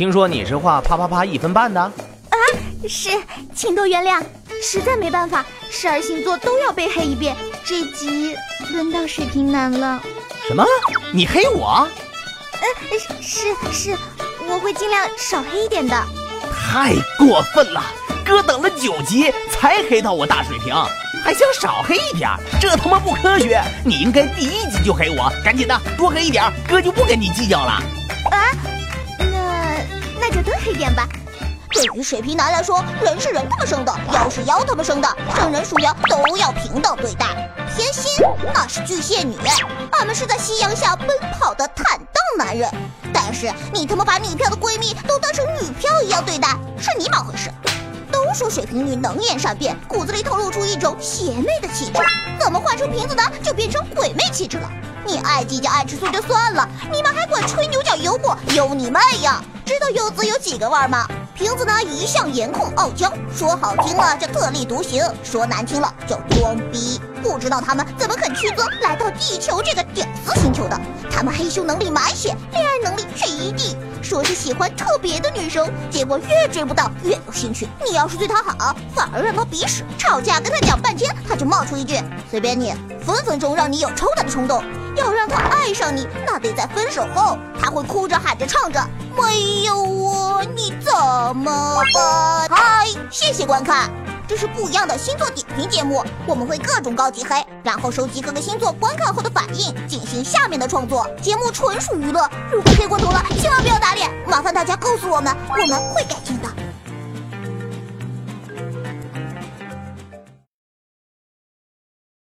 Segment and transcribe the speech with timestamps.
[0.00, 1.78] 听说你是画啪啪啪一分半的？
[1.78, 2.36] 啊，
[2.88, 3.10] 是，
[3.54, 4.22] 请多原谅，
[4.62, 7.36] 实在没办法，十二星座都要被黑一遍。
[7.66, 8.34] 这集
[8.70, 10.02] 轮到水瓶男了。
[10.48, 10.64] 什么？
[11.12, 11.86] 你黑我？
[12.62, 13.98] 嗯，是是，
[14.48, 15.94] 我会尽量少黑一点的。
[16.50, 17.84] 太过分了，
[18.24, 20.74] 哥等了九集才黑到我大水瓶，
[21.22, 23.62] 还想少黑一点，这他妈不科学！
[23.84, 27.82] 你应该第一集就黑我，赶紧的多黑一点，哥就不跟你计较了。
[30.70, 30.80] 一？
[30.80, 31.06] 点吧。
[31.72, 37.26] 对于水瓶男来说，人是人他们生的，妖是妖他们生的，圣人属妖都要平等对待。
[37.76, 38.12] 偏心
[38.52, 39.36] 那是巨蟹女，
[39.92, 42.68] 俺们是在夕阳下奔跑的坦荡男人。
[43.12, 47.50] 但是你他妈把女票的闺蜜都当成女票一样对待，是你妈回事。
[48.10, 52.00] 都说水瓶女能言善辩，骨子里透露出一种邪魅的气质，
[52.40, 54.68] 怎么换成瓶子男就变成鬼魅气质了？
[55.06, 59.40] 你爱计较爱吃醋就算了，你们还管吹牛角幽默，有你妹呀！
[59.70, 61.06] 知道柚子有几个味吗？
[61.32, 67.00] 瓶子呢一向颜控傲娇，说好听了叫特立独行，说难听了叫装逼。
[67.22, 70.76] 不知道他们怎么肯屈尊来到地球这个屌丝星球的？
[71.08, 73.76] 他们黑修能力满血，恋爱能力却一地。
[74.02, 77.68] 说是喜欢特别的女生，结果越追不到越有兴趣。
[77.88, 79.84] 你要是对他好，反而让他鼻屎。
[79.96, 81.94] 吵架跟他讲半天，他就冒出一句
[82.28, 82.74] 随便你，
[83.06, 84.64] 分分钟让你有抽他的冲动。
[84.96, 87.38] 要让他爱上你，那得在分手后，
[87.70, 88.84] 会哭着喊着唱着
[89.16, 90.92] 没有我你怎
[91.36, 92.48] 么办？
[92.50, 93.90] 嗨，谢谢观看，
[94.26, 101.08] 这是不一样的星座点评节目，我们会各种高级黑，然后收集各个星座观看后的反应，进行下面的创作。
[101.22, 106.48] 节目纯属娱乐，如果黑过头了，千万不要打脸，麻烦大家告诉我们，我们会改进的。